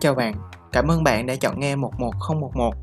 [0.00, 0.34] Chào bạn,
[0.72, 2.74] cảm ơn bạn đã chọn nghe 11011.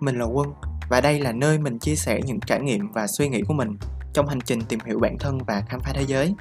[0.00, 0.52] Mình là Quân
[0.90, 3.78] và đây là nơi mình chia sẻ những trải nghiệm và suy nghĩ của mình
[4.12, 6.34] trong hành trình tìm hiểu bản thân và khám phá thế giới.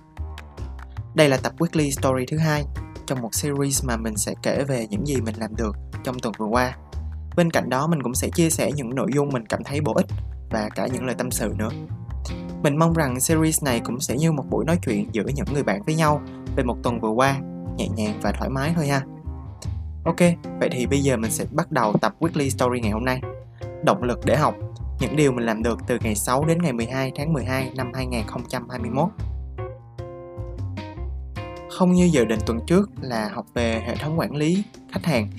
[1.13, 2.63] Đây là tập Weekly Story thứ hai
[3.05, 6.33] trong một series mà mình sẽ kể về những gì mình làm được trong tuần
[6.37, 6.77] vừa qua.
[7.35, 9.93] Bên cạnh đó mình cũng sẽ chia sẻ những nội dung mình cảm thấy bổ
[9.93, 10.07] ích
[10.49, 11.69] và cả những lời tâm sự nữa.
[12.63, 15.63] Mình mong rằng series này cũng sẽ như một buổi nói chuyện giữa những người
[15.63, 16.21] bạn với nhau
[16.55, 17.35] về một tuần vừa qua,
[17.77, 19.01] nhẹ nhàng và thoải mái thôi ha.
[20.03, 20.19] Ok,
[20.59, 23.21] vậy thì bây giờ mình sẽ bắt đầu tập Weekly Story ngày hôm nay.
[23.85, 24.55] Động lực để học,
[24.99, 29.09] những điều mình làm được từ ngày 6 đến ngày 12 tháng 12 năm 2021.
[31.69, 35.29] Không như dự định tuần trước là học về hệ thống quản lý khách hàng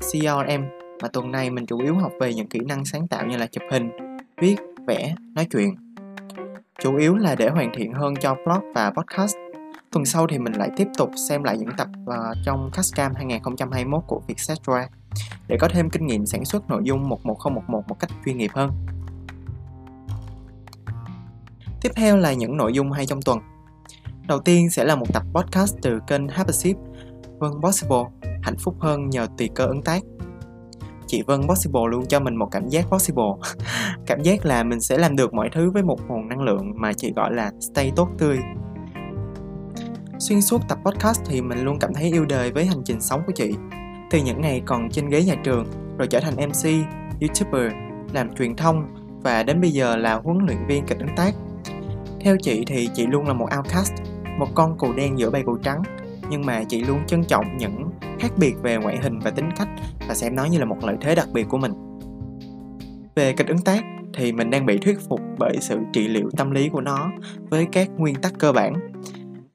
[0.00, 0.62] CRM
[1.02, 3.46] mà tuần này mình chủ yếu học về những kỹ năng sáng tạo như là
[3.46, 3.90] chụp hình,
[4.40, 5.74] viết, vẽ, nói chuyện.
[6.78, 9.36] Chủ yếu là để hoàn thiện hơn cho blog và podcast
[9.92, 14.02] Tuần sau thì mình lại tiếp tục xem lại những tập uh, trong Cascam 2021
[14.06, 14.88] của Vietcetera
[15.48, 18.70] để có thêm kinh nghiệm sản xuất nội dung 11011 một cách chuyên nghiệp hơn.
[21.80, 23.38] Tiếp theo là những nội dung hay trong tuần.
[24.28, 26.76] Đầu tiên sẽ là một tập podcast từ kênh Habership,
[27.38, 28.04] Vân Possible,
[28.42, 30.02] hạnh phúc hơn nhờ tùy cơ ứng tác.
[31.06, 33.24] Chị Vân Possible luôn cho mình một cảm giác possible.
[34.06, 36.92] cảm giác là mình sẽ làm được mọi thứ với một nguồn năng lượng mà
[36.92, 38.38] chị gọi là stay tốt tươi,
[40.18, 43.22] Xuyên suốt tập podcast thì mình luôn cảm thấy yêu đời với hành trình sống
[43.26, 43.54] của chị.
[44.10, 45.66] Từ những ngày còn trên ghế nhà trường,
[45.98, 46.70] rồi trở thành MC,
[47.20, 47.72] YouTuber,
[48.12, 48.86] làm truyền thông
[49.22, 51.34] và đến bây giờ là huấn luyện viên kịch ứng tác.
[52.20, 53.92] Theo chị thì chị luôn là một outcast,
[54.38, 55.82] một con cừu đen giữa bầy cừu trắng,
[56.30, 59.68] nhưng mà chị luôn trân trọng những khác biệt về ngoại hình và tính cách
[60.08, 61.72] và xem nó như là một lợi thế đặc biệt của mình.
[63.16, 66.50] Về kịch ứng tác thì mình đang bị thuyết phục bởi sự trị liệu tâm
[66.50, 67.10] lý của nó
[67.50, 68.74] với các nguyên tắc cơ bản.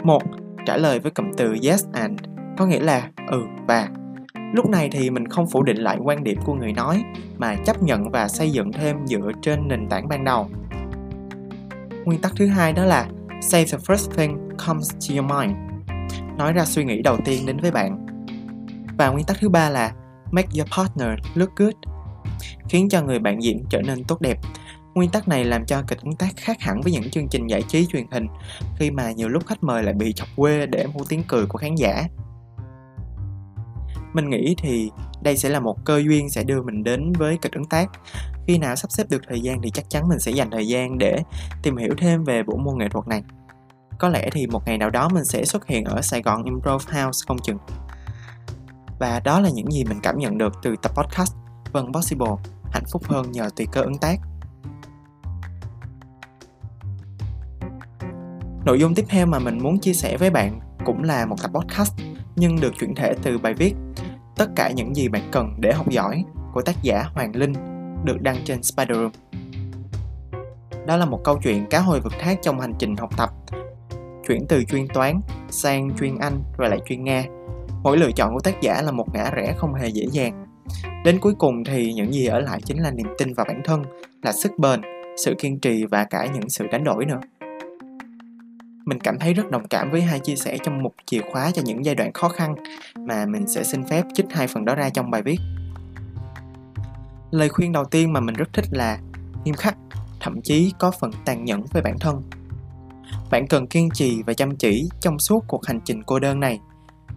[0.04, 0.24] Một
[0.66, 2.20] trả lời với cụm từ yes and,
[2.58, 3.90] có nghĩa là ừ và.
[4.54, 7.04] Lúc này thì mình không phủ định lại quan điểm của người nói,
[7.38, 10.50] mà chấp nhận và xây dựng thêm dựa trên nền tảng ban đầu.
[12.06, 13.08] Nguyên tắc thứ hai đó là,
[13.42, 15.58] say the first thing comes to your mind.
[16.38, 18.06] Nói ra suy nghĩ đầu tiên đến với bạn.
[18.98, 19.92] Và nguyên tắc thứ ba là,
[20.32, 21.74] make your partner look good.
[22.70, 24.38] Khiến cho người bạn diễn trở nên tốt đẹp.
[24.94, 27.62] Nguyên tắc này làm cho kịch ứng tác khác hẳn với những chương trình giải
[27.62, 28.28] trí truyền hình
[28.78, 31.58] khi mà nhiều lúc khách mời lại bị chọc quê để mua tiếng cười của
[31.58, 32.08] khán giả.
[34.14, 34.92] Mình nghĩ thì
[35.24, 37.90] đây sẽ là một cơ duyên sẽ đưa mình đến với kịch ứng tác.
[38.48, 40.98] Khi nào sắp xếp được thời gian thì chắc chắn mình sẽ dành thời gian
[40.98, 41.18] để
[41.64, 43.24] tìm hiểu thêm về bộ môn nghệ thuật này.
[44.00, 46.88] Có lẽ thì một ngày nào đó mình sẽ xuất hiện ở Sài Gòn Improv
[46.90, 47.58] House không chừng.
[49.00, 51.34] Và đó là những gì mình cảm nhận được từ tập podcast
[51.72, 52.32] Vân Possible,
[52.72, 54.20] hạnh phúc hơn nhờ tùy cơ ứng tác.
[58.66, 61.52] Nội dung tiếp theo mà mình muốn chia sẻ với bạn cũng là một tập
[61.54, 61.94] podcast
[62.36, 63.74] nhưng được chuyển thể từ bài viết
[64.42, 66.24] Tất cả những gì bạn cần để học giỏi
[66.54, 67.54] của tác giả Hoàng Linh
[68.04, 69.12] được đăng trên Spider Room.
[70.88, 73.30] Đó là một câu chuyện cá hồi vượt thác trong hành trình học tập
[74.28, 77.24] chuyển từ chuyên toán sang chuyên Anh rồi lại chuyên Nga.
[77.84, 80.46] Mỗi lựa chọn của tác giả là một ngã rẽ không hề dễ dàng.
[81.06, 83.84] Đến cuối cùng thì những gì ở lại chính là niềm tin vào bản thân,
[84.24, 84.82] là sức bền,
[85.26, 87.20] sự kiên trì và cả những sự đánh đổi nữa.
[88.86, 91.62] Mình cảm thấy rất đồng cảm với hai chia sẻ trong một chìa khóa cho
[91.66, 92.56] những giai đoạn khó khăn
[93.00, 95.40] mà mình sẽ xin phép trích hai phần đó ra trong bài viết.
[97.32, 99.00] Lời khuyên đầu tiên mà mình rất thích là
[99.44, 99.78] nghiêm khắc,
[100.20, 102.24] thậm chí có phần tàn nhẫn với bản thân.
[103.32, 106.60] Bạn cần kiên trì và chăm chỉ trong suốt cuộc hành trình cô đơn này.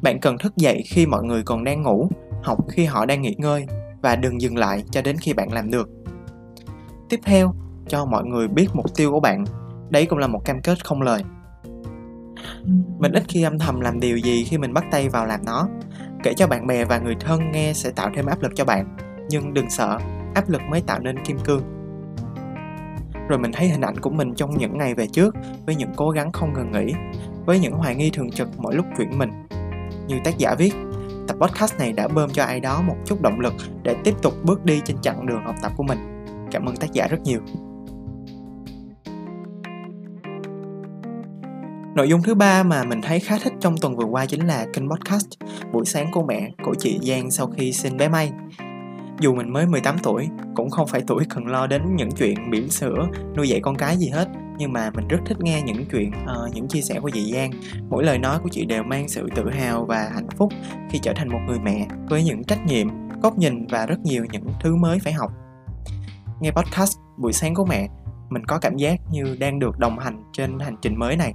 [0.02, 2.08] Bạn cần thức dậy khi mọi người còn đang ngủ,
[2.42, 3.66] học khi họ đang nghỉ ngơi
[4.02, 5.88] và đừng dừng lại cho đến khi bạn làm được.
[7.08, 7.54] Tiếp theo,
[7.88, 9.44] cho mọi người biết mục tiêu của bạn.
[9.90, 11.22] Đấy cũng là một cam kết không lời
[13.04, 15.68] mình ít khi âm thầm làm điều gì khi mình bắt tay vào làm nó.
[16.22, 18.96] Kể cho bạn bè và người thân nghe sẽ tạo thêm áp lực cho bạn.
[19.30, 19.98] Nhưng đừng sợ,
[20.34, 21.62] áp lực mới tạo nên kim cương.
[23.28, 25.34] Rồi mình thấy hình ảnh của mình trong những ngày về trước,
[25.66, 26.94] với những cố gắng không ngừng nghỉ,
[27.46, 29.30] với những hoài nghi thường trực mỗi lúc chuyển mình.
[30.06, 30.74] Như tác giả viết,
[31.28, 34.34] tập podcast này đã bơm cho ai đó một chút động lực để tiếp tục
[34.42, 36.26] bước đi trên chặng đường học tập của mình.
[36.50, 37.40] Cảm ơn tác giả rất nhiều.
[41.94, 44.66] Nội dung thứ ba mà mình thấy khá thích trong tuần vừa qua chính là
[44.72, 45.26] kênh podcast
[45.72, 48.32] Buổi sáng cô mẹ của chị Giang sau khi sinh bé May.
[49.20, 52.68] Dù mình mới 18 tuổi, cũng không phải tuổi cần lo đến những chuyện bỉm
[52.68, 54.28] sữa, nuôi dạy con cái gì hết.
[54.58, 57.50] Nhưng mà mình rất thích nghe những chuyện uh, những chia sẻ của chị Giang.
[57.90, 60.52] Mỗi lời nói của chị đều mang sự tự hào và hạnh phúc
[60.90, 62.88] khi trở thành một người mẹ với những trách nhiệm
[63.22, 65.30] góc nhìn và rất nhiều những thứ mới phải học.
[66.40, 67.88] Nghe podcast buổi sáng của mẹ
[68.30, 71.34] mình có cảm giác như đang được đồng hành trên hành trình mới này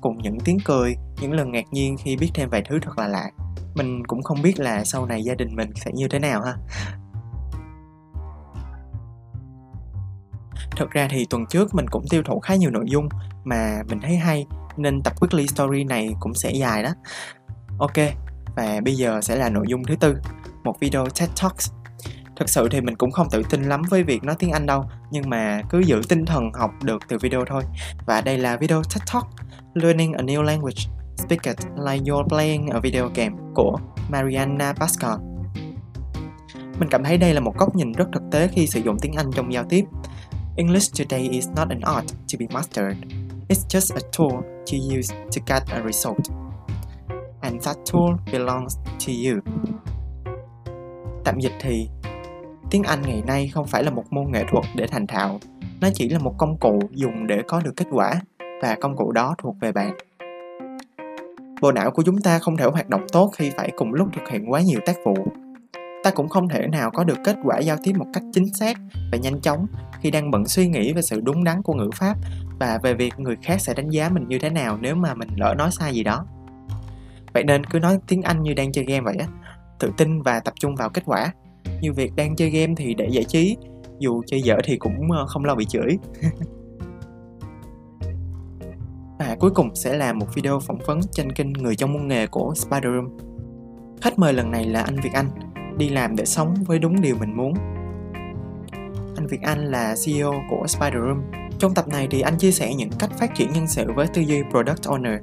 [0.00, 3.08] cùng những tiếng cười, những lần ngạc nhiên khi biết thêm vài thứ thật là
[3.08, 3.30] lạ.
[3.74, 6.54] mình cũng không biết là sau này gia đình mình sẽ như thế nào ha
[10.76, 13.08] Thật ra thì tuần trước mình cũng tiêu thụ khá nhiều nội dung
[13.44, 16.90] mà mình thấy hay nên tập weekly story này cũng sẽ dài đó.
[17.78, 17.96] Ok,
[18.56, 20.16] và bây giờ sẽ là nội dung thứ tư,
[20.64, 21.70] một video TED Talks.
[22.36, 24.84] Thực sự thì mình cũng không tự tin lắm với việc nói tiếng Anh đâu,
[25.10, 27.62] nhưng mà cứ giữ tinh thần học được từ video thôi.
[28.06, 29.26] Và đây là video TED Talk
[29.74, 33.76] Learning a New Language Speak it like you're playing a video game của
[34.08, 35.18] Mariana Pascal.
[36.78, 39.12] Mình cảm thấy đây là một góc nhìn rất thực tế khi sử dụng tiếng
[39.12, 39.84] Anh trong giao tiếp
[40.56, 42.96] English today is not an art to be mastered.
[43.48, 46.20] It's just a tool to use to get a result.
[47.40, 49.40] And that tool belongs to you.
[51.24, 51.88] Tạm dịch thì
[52.70, 55.40] tiếng Anh ngày nay không phải là một môn nghệ thuật để thành thạo,
[55.80, 58.20] nó chỉ là một công cụ dùng để có được kết quả
[58.60, 59.96] và công cụ đó thuộc về bạn.
[61.60, 64.28] Bộ não của chúng ta không thể hoạt động tốt khi phải cùng lúc thực
[64.28, 65.14] hiện quá nhiều tác vụ.
[66.02, 68.76] Ta cũng không thể nào có được kết quả giao tiếp một cách chính xác
[69.12, 69.66] và nhanh chóng
[70.00, 72.16] khi đang bận suy nghĩ về sự đúng đắn của ngữ pháp
[72.60, 75.28] và về việc người khác sẽ đánh giá mình như thế nào nếu mà mình
[75.36, 76.26] lỡ nói sai gì đó.
[77.32, 79.26] Vậy nên cứ nói tiếng anh như đang chơi game vậy á,
[79.78, 81.32] tự tin và tập trung vào kết quả.
[81.80, 83.56] Như việc đang chơi game thì để giải trí,
[83.98, 85.98] dù chơi dở thì cũng ờ, không lo bị chửi.
[89.40, 92.54] cuối cùng sẽ là một video phỏng vấn trên kênh người trong môn nghề của
[92.56, 93.08] Spider Room.
[94.02, 95.30] Khách mời lần này là anh Việt Anh,
[95.76, 97.54] đi làm để sống với đúng điều mình muốn.
[99.16, 101.22] Anh Việt Anh là CEO của Spider Room.
[101.58, 104.22] Trong tập này thì anh chia sẻ những cách phát triển nhân sự với tư
[104.22, 105.18] duy Product Owner.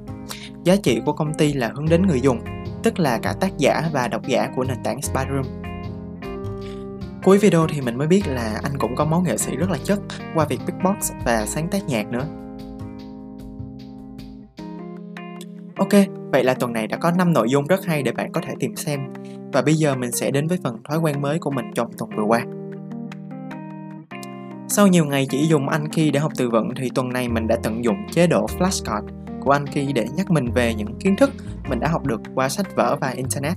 [0.64, 2.40] Giá trị của công ty là hướng đến người dùng,
[2.82, 5.62] tức là cả tác giả và độc giả của nền tảng Spider Room.
[7.24, 9.78] Cuối video thì mình mới biết là anh cũng có món nghệ sĩ rất là
[9.84, 10.00] chất
[10.34, 12.28] qua việc beatbox và sáng tác nhạc nữa.
[15.92, 18.40] Ok, vậy là tuần này đã có 5 nội dung rất hay để bạn có
[18.40, 19.00] thể tìm xem.
[19.52, 22.10] Và bây giờ mình sẽ đến với phần thói quen mới của mình trong tuần
[22.16, 22.44] vừa qua.
[24.68, 27.56] Sau nhiều ngày chỉ dùng Anki để học từ vựng thì tuần này mình đã
[27.62, 29.02] tận dụng chế độ flashcard
[29.40, 31.30] của Anki để nhắc mình về những kiến thức
[31.68, 33.56] mình đã học được qua sách vở và Internet.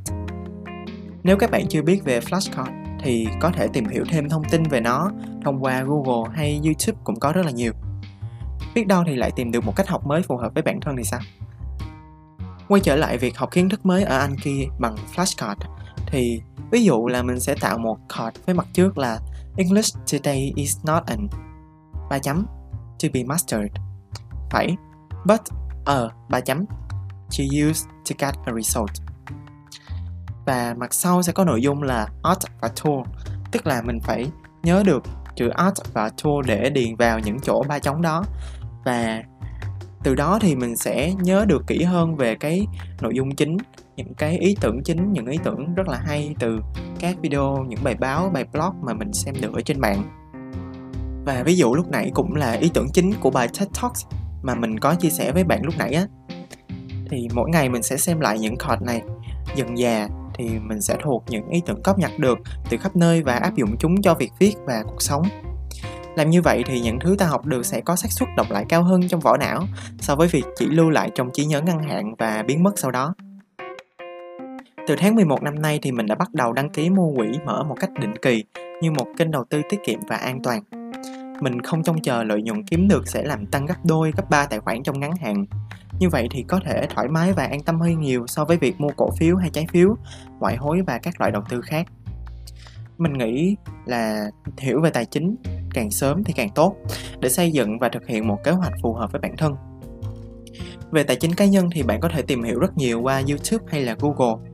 [1.24, 4.64] Nếu các bạn chưa biết về flashcard thì có thể tìm hiểu thêm thông tin
[4.64, 5.12] về nó
[5.46, 7.74] thông qua Google hay YouTube cũng có rất là nhiều.
[8.76, 10.96] Biết đâu thì lại tìm được một cách học mới phù hợp với bản thân
[10.98, 11.20] thì sao?
[12.72, 15.56] Quay trở lại việc học kiến thức mới ở Anh kia bằng flashcard.
[16.06, 16.42] Thì
[16.72, 19.20] ví dụ là mình sẽ tạo một card với mặt trước là
[19.58, 21.28] English today is not an
[22.10, 22.46] ba chấm
[23.04, 23.72] to be mastered.
[24.52, 24.76] Phải.
[25.26, 25.42] But
[25.86, 26.66] a ba chấm.
[27.38, 28.92] To use to get a result.
[30.46, 33.00] Và mặt sau sẽ có nội dung là art và tool
[33.52, 34.32] tức là mình phải
[34.64, 35.04] nhớ được
[35.36, 38.24] chữ art và tool để điền vào những chỗ ba trống đó.
[38.86, 39.24] Và
[40.04, 42.68] từ đó thì mình sẽ nhớ được kỹ hơn về cái
[43.02, 43.58] nội dung chính,
[43.96, 46.60] những cái ý tưởng chính, những ý tưởng rất là hay từ
[47.00, 50.04] các video, những bài báo, bài blog mà mình xem được ở trên mạng.
[51.26, 54.06] Và ví dụ lúc nãy cũng là ý tưởng chính của bài TED Talks
[54.44, 56.06] mà mình có chia sẻ với bạn lúc nãy á.
[57.10, 59.02] Thì mỗi ngày mình sẽ xem lại những card này,
[59.56, 62.40] dần dà thì mình sẽ thuộc những ý tưởng cóp nhặt được
[62.70, 65.24] từ khắp nơi và áp dụng chúng cho việc viết và cuộc sống
[66.16, 68.66] làm như vậy thì những thứ ta học được sẽ có xác suất đọc lại
[68.70, 69.64] cao hơn trong vỏ não
[70.00, 72.92] so với việc chỉ lưu lại trong trí nhớ ngắn hạn và biến mất sau
[72.92, 73.14] đó.
[74.88, 77.64] Từ tháng 11 năm nay thì mình đã bắt đầu đăng ký mua quỹ mở
[77.64, 78.44] một cách định kỳ
[78.82, 80.62] như một kênh đầu tư tiết kiệm và an toàn.
[81.42, 84.46] Mình không trông chờ lợi nhuận kiếm được sẽ làm tăng gấp đôi, gấp ba
[84.46, 85.46] tài khoản trong ngắn hạn.
[86.00, 88.82] Như vậy thì có thể thoải mái và an tâm hơn nhiều so với việc
[88.82, 89.96] mua cổ phiếu hay trái phiếu,
[90.40, 91.88] ngoại hối và các loại đầu tư khác.
[92.98, 93.56] Mình nghĩ
[93.86, 95.36] là hiểu về tài chính
[95.74, 96.76] càng sớm thì càng tốt
[97.20, 99.56] để xây dựng và thực hiện một kế hoạch phù hợp với bản thân.
[100.92, 103.66] Về tài chính cá nhân thì bạn có thể tìm hiểu rất nhiều qua YouTube
[103.68, 104.52] hay là Google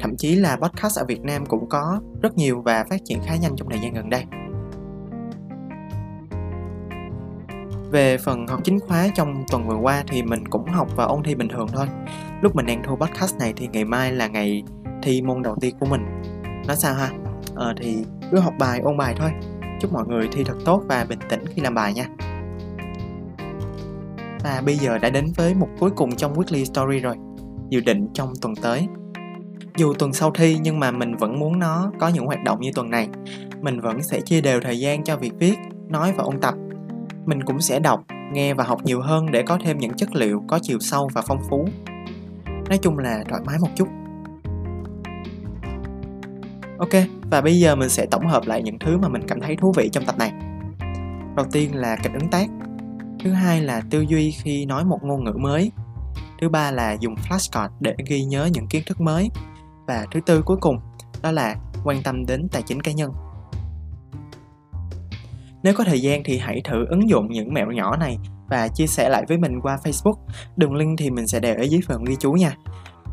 [0.00, 3.36] Thậm chí là podcast ở Việt Nam cũng có rất nhiều và phát triển khá
[3.36, 4.24] nhanh trong thời gian gần đây.
[7.90, 11.22] Về phần học chính khóa trong tuần vừa qua thì mình cũng học và ôn
[11.22, 11.86] thi bình thường thôi.
[12.40, 14.62] Lúc mình đang thu podcast này thì ngày mai là ngày
[15.02, 16.02] thi môn đầu tiên của mình.
[16.66, 17.10] Nói sao ha?
[17.54, 17.96] Ờ thì
[18.30, 19.30] cứ học bài, ôn bài thôi.
[19.80, 22.06] Chúc mọi người thi thật tốt và bình tĩnh khi làm bài nha.
[24.44, 27.16] Và bây giờ đã đến với một cuối cùng trong weekly story rồi.
[27.70, 28.88] Dự định trong tuần tới
[29.78, 32.70] dù tuần sau thi nhưng mà mình vẫn muốn nó có những hoạt động như
[32.74, 33.08] tuần này
[33.62, 35.54] mình vẫn sẽ chia đều thời gian cho việc viết,
[35.88, 36.54] nói và ôn tập
[37.26, 40.42] mình cũng sẽ đọc, nghe và học nhiều hơn để có thêm những chất liệu
[40.48, 41.68] có chiều sâu và phong phú
[42.68, 43.88] nói chung là thoải mái một chút
[46.78, 49.56] ok và bây giờ mình sẽ tổng hợp lại những thứ mà mình cảm thấy
[49.56, 50.32] thú vị trong tập này
[51.36, 52.46] đầu tiên là kịch ứng tác
[53.24, 55.72] thứ hai là tư duy khi nói một ngôn ngữ mới
[56.40, 59.30] thứ ba là dùng flashcard để ghi nhớ những kiến thức mới
[59.88, 60.80] Và thứ tư cuối cùng,
[61.22, 63.12] đó là quan tâm đến tài chính cá nhân.
[65.62, 68.18] Nếu có thời gian thì hãy thử ứng dụng những mẹo nhỏ này
[68.48, 70.16] và chia sẻ lại với mình qua Facebook.
[70.56, 72.56] Đường link thì mình sẽ để ở dưới phần ghi chú nha.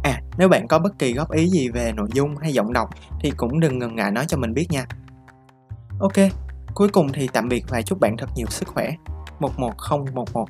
[0.05, 2.89] À, nếu bạn có bất kỳ góp ý gì về nội dung hay giọng đọc
[3.19, 4.85] thì cũng đừng ngần ngại nói cho mình biết nha.
[5.99, 6.13] Ok,
[6.73, 8.91] cuối cùng thì tạm biệt và chúc bạn thật nhiều sức khỏe.
[9.39, 10.49] 11011